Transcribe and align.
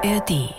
ARD. 0.00 0.54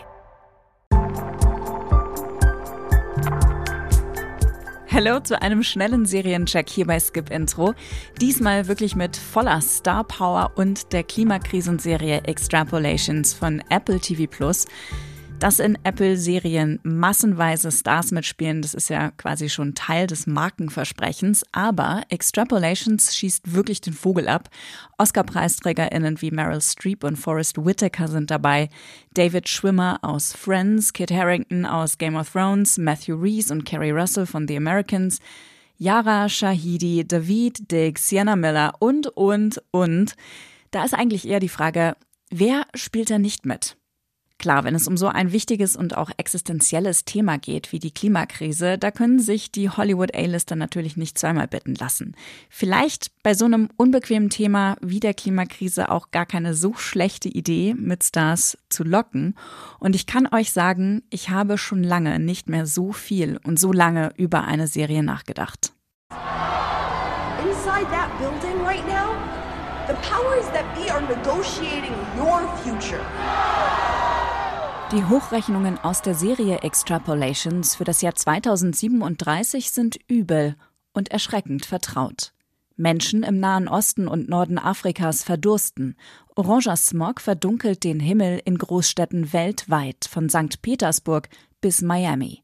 Hallo 4.92 5.22
zu 5.22 5.42
einem 5.42 5.64
schnellen 5.64 6.06
Seriencheck 6.06 6.70
hier 6.70 6.86
bei 6.86 7.00
Skip 7.00 7.30
Intro. 7.30 7.74
Diesmal 8.20 8.68
wirklich 8.68 8.98
mit 8.98 9.16
voller 9.16 9.62
Star 9.62 10.04
Power 10.04 10.52
und 10.56 10.92
der 10.92 11.04
Klimakrisenserie 11.04 12.24
Extrapolations 12.26 13.34
von 13.34 13.64
Apple 13.70 14.02
TV 14.02 14.30
Plus 14.30 14.66
dass 15.40 15.60
in 15.60 15.78
Apple-Serien 15.86 16.80
massenweise 16.84 17.72
Stars 17.72 18.12
mitspielen, 18.12 18.62
das 18.62 18.74
ist 18.74 18.90
ja 18.90 19.12
quasi 19.12 19.48
schon 19.48 19.74
Teil 19.74 20.06
des 20.06 20.28
Markenversprechens. 20.28 21.46
Aber 21.54 22.04
Extrapolations 22.10 23.16
schießt 23.16 23.54
wirklich 23.54 23.80
den 23.80 23.94
Vogel 23.94 24.28
ab. 24.28 24.50
Oscar-PreisträgerInnen 24.98 26.22
wie 26.22 26.32
Meryl 26.32 26.60
Streep 26.60 27.06
und 27.06 27.16
Forrest 27.16 27.58
Whitaker 27.58 28.10
sind 28.10 28.30
dabei. 28.32 28.68
David 29.14 29.48
Schwimmer 29.48 30.00
aus 30.02 30.34
Friends, 30.34 30.92
Kit 30.92 31.12
Harrington 31.12 31.66
aus 31.66 31.98
Game 31.98 32.18
of 32.18 32.30
Thrones, 32.30 32.78
Matthew 32.78 33.16
Reese 33.16 33.54
und 33.54 33.64
Kerry 33.64 33.92
Russell 33.92 34.26
von 34.26 34.46
The 34.46 34.58
Americans. 34.58 35.20
Yara 35.78 36.28
Shahidi, 36.28 37.08
David 37.08 37.72
Dick, 37.72 37.98
Sienna 37.98 38.36
Miller 38.36 38.74
und, 38.80 39.08
und, 39.08 39.62
und. 39.72 40.16
Da 40.72 40.84
ist 40.84 40.94
eigentlich 40.94 41.26
eher 41.26 41.40
die 41.40 41.48
Frage, 41.48 41.96
wer 42.30 42.66
spielt 42.76 43.10
da 43.10 43.18
nicht 43.18 43.46
mit? 43.46 43.78
Klar, 44.40 44.64
wenn 44.64 44.74
es 44.74 44.88
um 44.88 44.96
so 44.96 45.10
ein 45.10 45.34
wichtiges 45.34 45.76
und 45.76 45.98
auch 45.98 46.10
existenzielles 46.16 47.04
Thema 47.04 47.38
geht 47.38 47.74
wie 47.74 47.80
die 47.80 47.94
Klimakrise, 47.94 48.78
da 48.78 48.90
können 48.90 49.20
sich 49.20 49.52
die 49.52 49.70
Hollywood 49.70 50.16
A-Lister 50.16 50.56
natürlich 50.56 50.96
nicht 50.96 51.20
zweimal 51.20 51.50
bitten 51.50 51.76
lassen. 51.76 52.16
Vielleicht 52.50 53.12
bei 53.22 53.34
so 53.34 53.44
einem 53.44 53.68
unbequemen 53.76 54.30
Thema 54.30 54.78
wie 54.80 55.02
der 55.02 55.14
Klimakrise 55.14 55.92
auch 55.92 56.12
gar 56.12 56.26
keine 56.26 56.54
so 56.54 56.74
schlechte 56.74 57.28
Idee, 57.28 57.76
mit 57.78 58.02
Stars 58.06 58.58
zu 58.70 58.86
locken. 58.86 59.36
Und 59.78 59.94
ich 59.94 60.08
kann 60.08 60.26
euch 60.34 60.54
sagen, 60.54 61.04
ich 61.10 61.30
habe 61.30 61.58
schon 61.58 61.84
lange 61.84 62.18
nicht 62.18 62.48
mehr 62.48 62.66
so 62.66 62.94
viel 62.94 63.42
und 63.44 63.60
so 63.60 63.74
lange 63.74 64.14
über 64.16 64.46
eine 64.46 64.68
Serie 64.68 65.04
nachgedacht. 65.04 65.74
Inside 67.44 67.92
that 67.92 68.10
building 68.20 68.64
right 68.66 68.88
now, 68.88 69.12
the 69.88 69.96
powers 69.96 70.50
that 70.54 70.64
be 70.76 70.90
are 70.90 71.02
negotiating 71.02 71.94
your 72.18 72.48
future. 72.64 73.04
Die 74.92 75.06
Hochrechnungen 75.06 75.78
aus 75.78 76.02
der 76.02 76.16
Serie 76.16 76.64
Extrapolations 76.64 77.76
für 77.76 77.84
das 77.84 78.02
Jahr 78.02 78.16
2037 78.16 79.70
sind 79.70 80.00
übel 80.08 80.56
und 80.94 81.12
erschreckend 81.12 81.68
vertraut. 81.68 82.34
Menschen 82.76 83.22
im 83.22 83.40
Nahen 83.40 83.68
Osten 83.68 84.08
und 84.08 84.30
Norden 84.30 84.58
Afrikas 84.58 85.24
verdursten. 85.24 85.96
Oranger 86.36 86.76
Smog 86.76 87.22
verdunkelt 87.22 87.84
den 87.84 88.00
Himmel 88.00 88.42
in 88.46 88.58
Großstädten 88.58 89.32
weltweit, 89.32 90.10
von 90.10 90.28
St. 90.28 90.60
Petersburg 90.64 91.30
bis 91.62 91.84
Miami. 91.84 92.42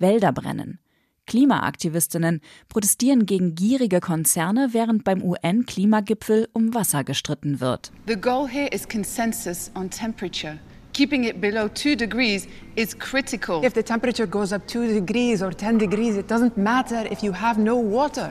Wälder 0.00 0.32
brennen. 0.32 0.80
Klimaaktivistinnen 1.28 2.40
protestieren 2.68 3.24
gegen 3.24 3.54
gierige 3.54 4.00
Konzerne, 4.00 4.70
während 4.72 5.04
beim 5.04 5.22
UN-Klimagipfel 5.22 6.48
um 6.52 6.74
Wasser 6.74 7.04
gestritten 7.04 7.60
wird. 7.60 7.92
The 8.08 8.20
goal 8.20 8.48
here 8.48 8.68
is 8.74 8.88
consensus 8.88 9.70
on 9.76 9.88
temperature. 9.88 10.58
Keeping 10.94 11.24
it 11.24 11.40
below 11.40 11.68
2 11.68 11.96
degrees 11.96 12.46
is 12.76 12.96
critical. 12.98 13.62
If 13.62 13.74
the 13.74 13.82
temperature 13.82 14.26
goes 14.26 14.52
up 14.52 14.66
2 14.66 14.94
degrees 14.94 15.42
or 15.42 15.50
10 15.52 15.78
degrees, 15.78 16.16
it 16.16 16.30
doesn't 16.30 16.56
matter 16.56 17.04
if 17.10 17.22
you 17.22 17.32
have 17.32 17.60
no 17.60 17.76
water. 17.76 18.30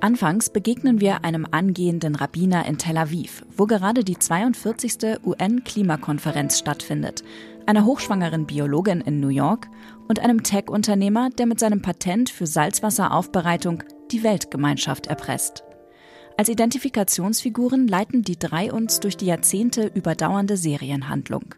Anfangs 0.00 0.50
begegnen 0.50 1.00
wir 1.00 1.24
einem 1.24 1.46
angehenden 1.50 2.16
Rabbiner 2.16 2.66
in 2.66 2.76
Tel 2.76 2.98
Aviv, 2.98 3.44
wo 3.56 3.66
gerade 3.66 4.04
die 4.04 4.18
42. 4.18 5.20
UN-Klimakonferenz 5.24 6.58
stattfindet, 6.58 7.22
einer 7.66 7.84
hochschwangeren 7.84 8.46
Biologin 8.46 9.00
in 9.00 9.20
New 9.20 9.28
York 9.28 9.68
und 10.08 10.18
einem 10.18 10.42
Tech-Unternehmer, 10.42 11.30
der 11.30 11.46
mit 11.46 11.60
seinem 11.60 11.82
Patent 11.82 12.30
für 12.30 12.46
Salzwasseraufbereitung 12.46 13.84
die 14.10 14.24
Weltgemeinschaft 14.24 15.06
erpresst. 15.06 15.62
Als 16.36 16.48
Identifikationsfiguren 16.48 17.86
leiten 17.86 18.22
die 18.22 18.38
drei 18.38 18.72
uns 18.72 19.00
durch 19.00 19.16
die 19.16 19.26
Jahrzehnte 19.26 19.90
überdauernde 19.94 20.56
Serienhandlung. 20.56 21.54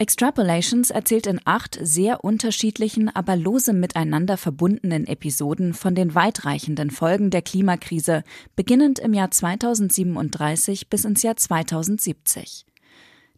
Extrapolations 0.00 0.90
erzählt 0.90 1.26
in 1.26 1.40
acht 1.44 1.76
sehr 1.82 2.22
unterschiedlichen, 2.22 3.08
aber 3.08 3.34
lose 3.34 3.72
miteinander 3.72 4.36
verbundenen 4.36 5.08
Episoden 5.08 5.74
von 5.74 5.96
den 5.96 6.14
weitreichenden 6.14 6.92
Folgen 6.92 7.30
der 7.30 7.42
Klimakrise, 7.42 8.22
beginnend 8.54 9.00
im 9.00 9.12
Jahr 9.12 9.32
2037 9.32 10.88
bis 10.88 11.04
ins 11.04 11.24
Jahr 11.24 11.36
2070. 11.36 12.64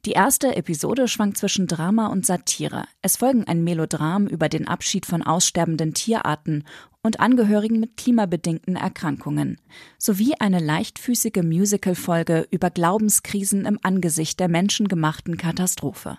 Die 0.06 0.12
erste 0.12 0.56
Episode 0.56 1.08
schwankt 1.08 1.36
zwischen 1.36 1.66
Drama 1.66 2.06
und 2.06 2.24
Satire. 2.24 2.84
Es 3.00 3.16
folgen 3.18 3.44
ein 3.44 3.64
Melodram 3.64 4.26
über 4.26 4.48
den 4.48 4.66
Abschied 4.66 5.04
von 5.04 5.22
aussterbenden 5.22 5.92
Tierarten 5.92 6.64
und 7.02 7.20
Angehörigen 7.20 7.80
mit 7.80 7.96
klimabedingten 7.96 8.76
Erkrankungen, 8.76 9.58
sowie 9.98 10.34
eine 10.38 10.58
leichtfüßige 10.58 11.42
Musicalfolge 11.42 12.46
über 12.50 12.70
Glaubenskrisen 12.70 13.64
im 13.64 13.78
Angesicht 13.82 14.38
der 14.40 14.48
menschengemachten 14.48 15.36
Katastrophe. 15.36 16.18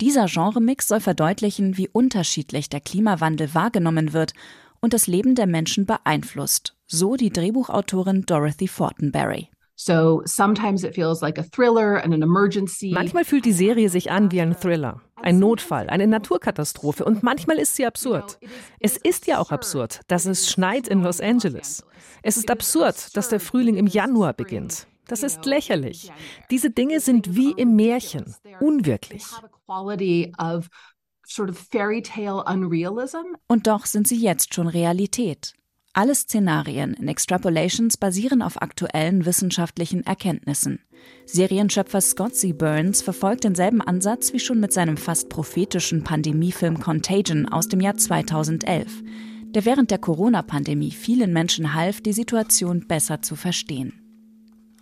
Dieser 0.00 0.26
Genremix 0.26 0.88
soll 0.88 1.00
verdeutlichen, 1.00 1.76
wie 1.76 1.88
unterschiedlich 1.88 2.68
der 2.68 2.80
Klimawandel 2.80 3.54
wahrgenommen 3.54 4.12
wird 4.12 4.32
und 4.80 4.94
das 4.94 5.06
Leben 5.06 5.34
der 5.34 5.46
Menschen 5.46 5.86
beeinflusst, 5.86 6.74
so 6.86 7.16
die 7.16 7.30
Drehbuchautorin 7.30 8.22
Dorothy 8.22 8.66
Fortenberry. 8.66 9.48
So 9.82 10.20
sometimes 10.26 10.84
it 10.84 10.94
feels 10.94 11.22
like 11.22 11.38
a 11.38 11.42
thriller 11.42 11.96
and 11.96 12.12
an 12.12 12.22
emergency. 12.22 12.92
Manchmal 12.92 13.24
fühlt 13.24 13.46
die 13.46 13.54
Serie 13.54 13.88
sich 13.88 14.10
an 14.10 14.30
wie 14.30 14.42
ein 14.42 14.54
Thriller, 14.54 15.00
ein 15.16 15.38
Notfall, 15.38 15.88
eine 15.88 16.06
Naturkatastrophe 16.06 17.02
und 17.02 17.22
manchmal 17.22 17.56
ist 17.56 17.76
sie 17.76 17.86
absurd. 17.86 18.38
Es 18.78 18.98
ist 18.98 19.26
ja 19.26 19.38
auch 19.38 19.50
absurd, 19.50 20.00
dass 20.08 20.26
es 20.26 20.50
schneit 20.50 20.86
in 20.86 21.02
Los 21.02 21.22
Angeles. 21.22 21.82
Es 22.22 22.36
ist 22.36 22.50
absurd, 22.50 23.16
dass 23.16 23.30
der 23.30 23.40
Frühling 23.40 23.76
im 23.76 23.86
Januar 23.86 24.34
beginnt. 24.34 24.86
Das 25.06 25.22
ist 25.22 25.46
lächerlich. 25.46 26.12
Diese 26.50 26.70
Dinge 26.70 27.00
sind 27.00 27.34
wie 27.34 27.52
im 27.52 27.74
Märchen, 27.74 28.34
unwirklich. 28.60 29.24
Und 33.48 33.66
doch 33.66 33.86
sind 33.86 34.08
sie 34.08 34.18
jetzt 34.18 34.52
schon 34.54 34.68
Realität. 34.68 35.54
Alle 35.92 36.14
Szenarien 36.14 36.94
in 36.94 37.08
Extrapolations 37.08 37.96
basieren 37.96 38.42
auf 38.42 38.62
aktuellen 38.62 39.26
wissenschaftlichen 39.26 40.06
Erkenntnissen. 40.06 40.78
Serienschöpfer 41.26 42.00
Scott 42.00 42.36
C. 42.36 42.52
Burns 42.52 43.02
verfolgt 43.02 43.42
denselben 43.42 43.80
Ansatz 43.82 44.32
wie 44.32 44.38
schon 44.38 44.60
mit 44.60 44.72
seinem 44.72 44.96
fast 44.96 45.28
prophetischen 45.28 46.04
Pandemiefilm 46.04 46.78
Contagion 46.78 47.48
aus 47.48 47.66
dem 47.66 47.80
Jahr 47.80 47.96
2011, 47.96 49.02
der 49.46 49.64
während 49.64 49.90
der 49.90 49.98
Corona-Pandemie 49.98 50.92
vielen 50.92 51.32
Menschen 51.32 51.74
half, 51.74 52.00
die 52.00 52.12
Situation 52.12 52.86
besser 52.86 53.20
zu 53.20 53.34
verstehen. 53.34 53.94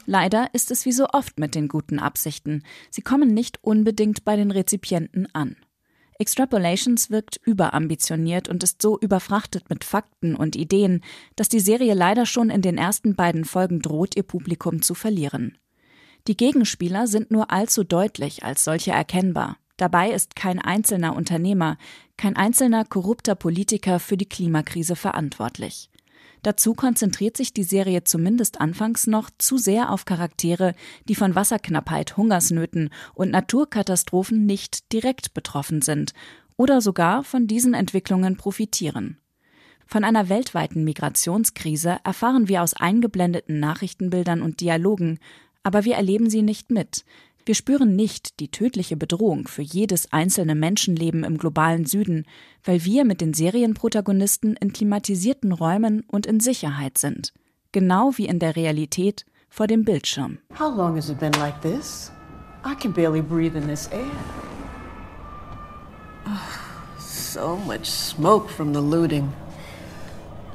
Leider 0.04 0.50
ist 0.52 0.70
es 0.70 0.84
wie 0.84 0.92
so 0.92 1.06
oft 1.08 1.38
mit 1.38 1.54
den 1.54 1.68
guten 1.68 1.98
Absichten. 1.98 2.62
Sie 2.90 3.02
kommen 3.02 3.32
nicht 3.32 3.58
unbedingt 3.62 4.26
bei 4.26 4.36
den 4.36 4.50
Rezipienten 4.50 5.26
an. 5.34 5.56
Extrapolations 6.18 7.10
wirkt 7.10 7.40
überambitioniert 7.44 8.48
und 8.48 8.64
ist 8.64 8.82
so 8.82 8.98
überfrachtet 8.98 9.70
mit 9.70 9.84
Fakten 9.84 10.34
und 10.34 10.56
Ideen, 10.56 11.04
dass 11.36 11.48
die 11.48 11.60
Serie 11.60 11.94
leider 11.94 12.26
schon 12.26 12.50
in 12.50 12.60
den 12.60 12.76
ersten 12.76 13.14
beiden 13.14 13.44
Folgen 13.44 13.80
droht, 13.80 14.16
ihr 14.16 14.24
Publikum 14.24 14.82
zu 14.82 14.94
verlieren. 14.94 15.56
Die 16.26 16.36
Gegenspieler 16.36 17.06
sind 17.06 17.30
nur 17.30 17.52
allzu 17.52 17.84
deutlich 17.84 18.44
als 18.44 18.64
solche 18.64 18.90
erkennbar. 18.90 19.58
Dabei 19.76 20.10
ist 20.10 20.34
kein 20.34 20.58
einzelner 20.58 21.14
Unternehmer, 21.14 21.78
kein 22.16 22.34
einzelner 22.34 22.84
korrupter 22.84 23.36
Politiker 23.36 24.00
für 24.00 24.16
die 24.16 24.28
Klimakrise 24.28 24.96
verantwortlich. 24.96 25.88
Dazu 26.42 26.74
konzentriert 26.74 27.36
sich 27.36 27.52
die 27.52 27.64
Serie 27.64 28.04
zumindest 28.04 28.60
anfangs 28.60 29.06
noch 29.06 29.30
zu 29.38 29.58
sehr 29.58 29.90
auf 29.90 30.04
Charaktere, 30.04 30.74
die 31.08 31.14
von 31.14 31.34
Wasserknappheit, 31.34 32.16
Hungersnöten 32.16 32.90
und 33.14 33.30
Naturkatastrophen 33.30 34.46
nicht 34.46 34.92
direkt 34.92 35.34
betroffen 35.34 35.82
sind 35.82 36.12
oder 36.56 36.80
sogar 36.80 37.24
von 37.24 37.46
diesen 37.46 37.74
Entwicklungen 37.74 38.36
profitieren. 38.36 39.18
Von 39.86 40.04
einer 40.04 40.28
weltweiten 40.28 40.84
Migrationskrise 40.84 41.98
erfahren 42.04 42.48
wir 42.48 42.62
aus 42.62 42.74
eingeblendeten 42.74 43.58
Nachrichtenbildern 43.58 44.42
und 44.42 44.60
Dialogen, 44.60 45.18
aber 45.62 45.84
wir 45.84 45.94
erleben 45.94 46.28
sie 46.28 46.42
nicht 46.42 46.70
mit, 46.70 47.04
wir 47.48 47.54
spüren 47.54 47.96
nicht 47.96 48.40
die 48.40 48.50
tödliche 48.50 48.94
Bedrohung 48.94 49.48
für 49.48 49.62
jedes 49.62 50.12
einzelne 50.12 50.54
Menschenleben 50.54 51.24
im 51.24 51.38
globalen 51.38 51.86
Süden, 51.86 52.26
weil 52.62 52.84
wir 52.84 53.06
mit 53.06 53.22
den 53.22 53.32
Serienprotagonisten 53.32 54.54
in 54.56 54.74
klimatisierten 54.74 55.52
Räumen 55.52 56.04
und 56.08 56.26
in 56.26 56.40
Sicherheit 56.40 56.98
sind. 56.98 57.32
Genau 57.72 58.12
wie 58.16 58.26
in 58.26 58.38
der 58.38 58.54
Realität 58.54 59.24
vor 59.48 59.66
dem 59.66 59.86
Bildschirm. 59.86 60.40
How 60.58 60.76
long 60.76 60.94
has 60.96 61.08
it 61.08 61.18
been 61.18 61.32
like 61.40 61.58
this? 61.62 62.12
I 62.66 62.74
can 62.74 62.92
barely 62.92 63.22
breathe 63.22 63.56
in 63.56 63.66
this 63.66 63.88
air. 63.92 64.10
Oh, 66.26 66.98
so 66.98 67.56
much 67.66 67.86
smoke 67.86 68.50
from 68.50 68.74
the 68.74 68.82
looting. 68.82 69.32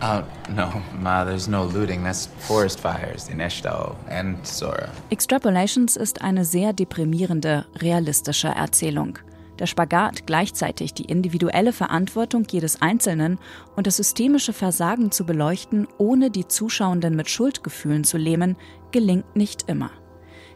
Oh, 0.05 0.21
no, 0.53 0.81
Ma, 1.01 1.23
there's 1.23 1.47
no 1.47 1.63
looting. 1.63 2.03
That's 2.03 2.27
forest 2.39 2.81
fires 2.81 3.29
in 3.29 3.39
Eshtau 3.39 3.95
and 4.09 4.45
Sora. 4.45 4.89
Extrapolations 5.09 5.95
ist 5.95 6.21
eine 6.21 6.43
sehr 6.43 6.73
deprimierende, 6.73 7.65
realistische 7.77 8.49
Erzählung. 8.49 9.19
Der 9.59 9.65
Spagat, 9.65 10.27
gleichzeitig 10.27 10.93
die 10.93 11.05
individuelle 11.05 11.71
Verantwortung 11.71 12.45
jedes 12.51 12.81
Einzelnen 12.81 13.39
und 13.77 13.87
das 13.87 13.95
systemische 13.95 14.51
Versagen 14.51 15.11
zu 15.11 15.25
beleuchten, 15.25 15.87
ohne 15.97 16.29
die 16.31 16.49
Zuschauenden 16.49 17.15
mit 17.15 17.29
Schuldgefühlen 17.29 18.03
zu 18.03 18.17
lähmen, 18.17 18.57
gelingt 18.91 19.37
nicht 19.37 19.69
immer. 19.69 19.91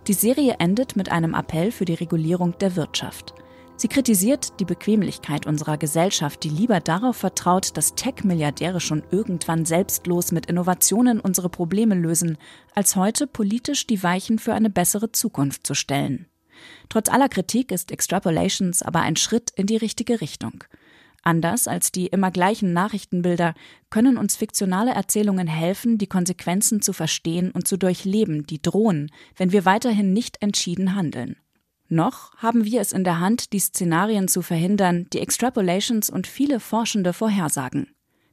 Die 0.08 0.14
Serie 0.14 0.56
endet 0.60 0.98
mit 0.98 1.10
einem 1.10 1.34
Appell 1.34 1.72
für 1.72 1.86
die 1.86 1.94
Regulierung 1.94 2.58
der 2.58 2.76
Wirtschaft. 2.76 3.34
Sie 3.80 3.88
kritisiert 3.88 4.60
die 4.60 4.66
Bequemlichkeit 4.66 5.46
unserer 5.46 5.78
Gesellschaft, 5.78 6.44
die 6.44 6.50
lieber 6.50 6.80
darauf 6.80 7.18
vertraut, 7.18 7.78
dass 7.78 7.94
Tech-Milliardäre 7.94 8.80
schon 8.80 9.04
irgendwann 9.12 9.66
selbstlos 9.66 10.32
mit 10.32 10.48
Innovationen 10.48 11.20
unsere 11.20 11.50
Probleme 11.50 11.94
lösen, 11.94 12.40
als 12.74 12.96
heute 12.96 13.28
politisch 13.28 13.86
die 13.86 14.02
Weichen 14.02 14.40
für 14.40 14.56
eine 14.56 14.72
bessere 14.72 15.12
Zukunft 15.12 15.68
zu 15.68 15.76
stellen. 15.76 16.26
Trotz 16.90 17.08
aller 17.08 17.30
Kritik 17.30 17.72
ist 17.72 17.92
Extrapolations 17.92 18.82
aber 18.82 19.02
ein 19.02 19.16
Schritt 19.16 19.52
in 19.52 19.68
die 19.68 19.78
richtige 19.78 20.22
Richtung. 20.22 20.64
Anders 21.22 21.68
als 21.68 21.92
die 21.92 22.08
immer 22.08 22.32
gleichen 22.32 22.74
Nachrichtenbilder 22.74 23.54
können 23.92 24.18
uns 24.18 24.36
fiktionale 24.36 24.92
Erzählungen 24.92 25.46
helfen, 25.46 26.00
die 26.00 26.08
Konsequenzen 26.08 26.82
zu 26.82 26.94
verstehen 26.94 27.52
und 27.52 27.68
zu 27.68 27.78
durchleben, 27.78 28.48
die 28.48 28.60
drohen, 28.62 29.12
wenn 29.36 29.52
wir 29.52 29.66
weiterhin 29.66 30.14
nicht 30.14 30.42
entschieden 30.42 30.96
handeln. 30.96 31.36
Noch 31.90 32.36
haben 32.38 32.66
wir 32.66 32.82
es 32.82 32.92
in 32.92 33.04
der 33.04 33.20
Hand, 33.20 33.54
die 33.54 33.60
Szenarien 33.60 34.28
zu 34.28 34.42
verhindern, 34.42 35.08
die 35.14 35.20
Extrapolations 35.20 36.10
und 36.10 36.28
viele 36.28 36.60
Forschende 36.60 37.14
vorhersagen. 37.14 37.88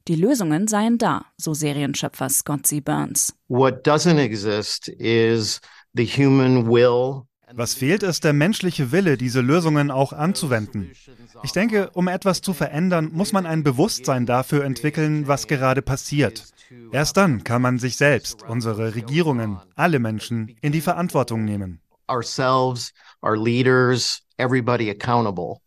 Die 0.08 0.16
Lösungen 0.16 0.66
seien 0.66 0.98
da, 0.98 1.24
so 1.36 1.54
Serienschöpfer 1.54 2.28
Scott 2.28 2.66
C. 2.66 2.80
Burns. 2.80 3.34
What 3.48 3.86
doesn't 3.86 4.18
exist 4.18 4.88
is 4.88 5.60
the 5.94 6.04
human 6.04 6.66
will 6.66 7.22
was 7.56 7.74
fehlt, 7.74 8.02
ist 8.02 8.24
der 8.24 8.32
menschliche 8.32 8.90
Wille, 8.90 9.16
diese 9.16 9.40
Lösungen 9.40 9.92
auch 9.92 10.12
anzuwenden. 10.12 10.90
Ich 11.44 11.52
denke, 11.52 11.90
um 11.90 12.08
etwas 12.08 12.40
zu 12.40 12.52
verändern, 12.52 13.10
muss 13.12 13.32
man 13.32 13.46
ein 13.46 13.62
Bewusstsein 13.62 14.26
dafür 14.26 14.64
entwickeln, 14.64 15.28
was 15.28 15.46
gerade 15.46 15.80
passiert. 15.80 16.46
Erst 16.90 17.16
dann 17.16 17.44
kann 17.44 17.62
man 17.62 17.78
sich 17.78 17.96
selbst, 17.96 18.42
unsere 18.42 18.96
Regierungen, 18.96 19.58
alle 19.76 20.00
Menschen 20.00 20.56
in 20.62 20.72
die 20.72 20.80
Verantwortung 20.80 21.44
nehmen 21.44 21.80
ourselves, 22.08 22.92
our 23.24 23.36
leaders, 23.38 24.20
everybody 24.38 24.90
accountable. 24.90 25.62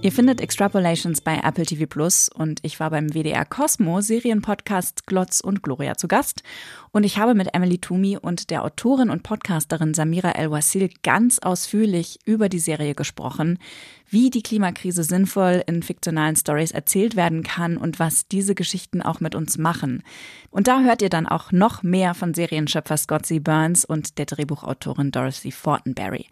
Ihr 0.00 0.12
findet 0.12 0.40
Extrapolations 0.40 1.20
bei 1.20 1.40
Apple 1.42 1.66
TV 1.66 1.86
Plus 1.86 2.28
und 2.32 2.60
ich 2.62 2.78
war 2.78 2.90
beim 2.90 3.14
WDR 3.14 3.44
Cosmo 3.44 4.00
Serienpodcast 4.00 5.08
Glotz 5.08 5.40
und 5.40 5.64
Gloria 5.64 5.96
zu 5.96 6.06
Gast 6.06 6.44
und 6.92 7.02
ich 7.02 7.18
habe 7.18 7.34
mit 7.34 7.52
Emily 7.52 7.78
Toomey 7.78 8.16
und 8.16 8.50
der 8.50 8.62
Autorin 8.62 9.10
und 9.10 9.24
Podcasterin 9.24 9.94
Samira 9.94 10.30
El-Wasil 10.30 10.88
ganz 11.02 11.40
ausführlich 11.40 12.20
über 12.24 12.48
die 12.48 12.60
Serie 12.60 12.94
gesprochen, 12.94 13.58
wie 14.08 14.30
die 14.30 14.44
Klimakrise 14.44 15.02
sinnvoll 15.02 15.64
in 15.66 15.82
fiktionalen 15.82 16.36
Stories 16.36 16.70
erzählt 16.70 17.16
werden 17.16 17.42
kann 17.42 17.76
und 17.76 17.98
was 17.98 18.28
diese 18.28 18.54
Geschichten 18.54 19.02
auch 19.02 19.18
mit 19.18 19.34
uns 19.34 19.58
machen. 19.58 20.04
Und 20.50 20.68
da 20.68 20.80
hört 20.80 21.02
ihr 21.02 21.10
dann 21.10 21.26
auch 21.26 21.50
noch 21.50 21.82
mehr 21.82 22.14
von 22.14 22.34
Serienschöpfer 22.34 22.96
Scott 22.96 23.26
C. 23.26 23.40
Burns 23.40 23.84
und 23.84 24.18
der 24.18 24.26
Drehbuchautorin 24.26 25.10
Dorothy 25.10 25.50
Fortenberry. 25.50 26.26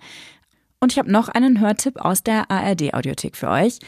Und 0.80 0.92
ich 0.92 0.98
habe 0.98 1.10
noch 1.10 1.28
einen 1.28 1.60
Hörtipp 1.60 1.96
aus 1.96 2.22
der 2.22 2.50
ARD-Audiothek 2.50 3.36
für 3.36 3.48
euch. 3.48 3.78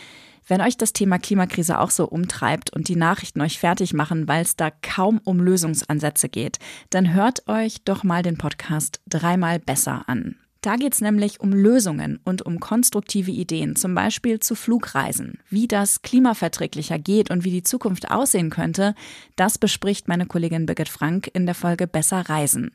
Wenn 0.46 0.62
euch 0.62 0.78
das 0.78 0.94
Thema 0.94 1.18
Klimakrise 1.18 1.78
auch 1.78 1.90
so 1.90 2.08
umtreibt 2.08 2.72
und 2.72 2.88
die 2.88 2.96
Nachrichten 2.96 3.42
euch 3.42 3.58
fertig 3.58 3.92
machen, 3.92 4.26
weil 4.28 4.42
es 4.42 4.56
da 4.56 4.70
kaum 4.70 5.20
um 5.24 5.40
Lösungsansätze 5.40 6.30
geht, 6.30 6.58
dann 6.88 7.12
hört 7.12 7.46
euch 7.48 7.82
doch 7.84 8.02
mal 8.02 8.22
den 8.22 8.38
Podcast 8.38 9.00
dreimal 9.06 9.58
besser 9.58 10.04
an. 10.06 10.36
Da 10.60 10.76
geht 10.76 10.94
es 10.94 11.00
nämlich 11.00 11.40
um 11.40 11.52
Lösungen 11.52 12.18
und 12.24 12.42
um 12.42 12.58
konstruktive 12.58 13.30
Ideen, 13.30 13.76
zum 13.76 13.94
Beispiel 13.94 14.40
zu 14.40 14.56
Flugreisen. 14.56 15.38
Wie 15.48 15.68
das 15.68 16.02
klimaverträglicher 16.02 16.98
geht 16.98 17.30
und 17.30 17.44
wie 17.44 17.50
die 17.52 17.62
Zukunft 17.62 18.10
aussehen 18.10 18.50
könnte, 18.50 18.94
das 19.36 19.58
bespricht 19.58 20.08
meine 20.08 20.26
Kollegin 20.26 20.66
Birgit 20.66 20.88
Frank 20.88 21.30
in 21.32 21.46
der 21.46 21.54
Folge 21.54 21.86
Besser 21.86 22.28
Reisen. 22.28 22.72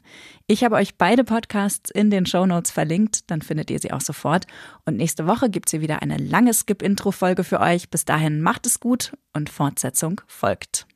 Ich 0.47 0.63
habe 0.63 0.75
euch 0.75 0.95
beide 0.97 1.25
Podcasts 1.25 1.91
in 1.91 2.09
den 2.09 2.25
Show 2.25 2.45
Notes 2.45 2.71
verlinkt, 2.71 3.29
dann 3.29 3.41
findet 3.41 3.69
ihr 3.69 3.79
sie 3.79 3.91
auch 3.91 4.01
sofort. 4.01 4.47
Und 4.85 4.95
nächste 4.95 5.27
Woche 5.27 5.49
gibt 5.49 5.67
es 5.67 5.71
hier 5.71 5.81
wieder 5.81 6.01
eine 6.01 6.17
lange 6.17 6.53
Skip-Intro-Folge 6.53 7.43
für 7.43 7.59
euch. 7.59 7.89
Bis 7.89 8.05
dahin 8.05 8.41
macht 8.41 8.65
es 8.65 8.79
gut 8.79 9.13
und 9.33 9.49
Fortsetzung 9.49 10.21
folgt. 10.27 10.87